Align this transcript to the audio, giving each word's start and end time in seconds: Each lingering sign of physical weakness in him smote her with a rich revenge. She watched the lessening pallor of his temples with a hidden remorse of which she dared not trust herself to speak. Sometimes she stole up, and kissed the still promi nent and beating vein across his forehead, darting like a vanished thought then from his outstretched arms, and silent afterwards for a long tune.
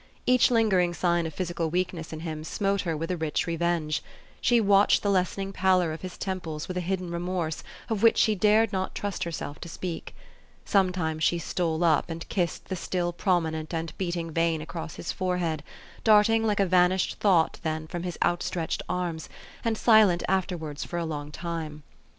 Each 0.25 0.49
lingering 0.49 0.95
sign 0.95 1.27
of 1.27 1.33
physical 1.35 1.69
weakness 1.69 2.11
in 2.11 2.21
him 2.21 2.43
smote 2.43 2.81
her 2.81 2.97
with 2.97 3.11
a 3.11 3.17
rich 3.17 3.45
revenge. 3.45 4.01
She 4.41 4.59
watched 4.59 5.03
the 5.03 5.11
lessening 5.11 5.53
pallor 5.53 5.93
of 5.93 6.01
his 6.01 6.17
temples 6.17 6.67
with 6.67 6.75
a 6.75 6.79
hidden 6.81 7.11
remorse 7.11 7.63
of 7.87 8.01
which 8.01 8.17
she 8.17 8.33
dared 8.33 8.73
not 8.73 8.95
trust 8.95 9.25
herself 9.25 9.59
to 9.61 9.69
speak. 9.69 10.15
Sometimes 10.65 11.23
she 11.23 11.37
stole 11.37 11.83
up, 11.83 12.09
and 12.09 12.27
kissed 12.29 12.65
the 12.67 12.75
still 12.75 13.13
promi 13.13 13.51
nent 13.51 13.75
and 13.75 13.95
beating 13.99 14.31
vein 14.31 14.59
across 14.59 14.95
his 14.95 15.11
forehead, 15.11 15.63
darting 16.03 16.47
like 16.47 16.59
a 16.59 16.65
vanished 16.65 17.19
thought 17.19 17.59
then 17.61 17.85
from 17.85 18.01
his 18.01 18.17
outstretched 18.23 18.81
arms, 18.89 19.29
and 19.63 19.77
silent 19.77 20.23
afterwards 20.27 20.83
for 20.83 20.97
a 20.97 21.05
long 21.05 21.31
tune. 21.31 21.83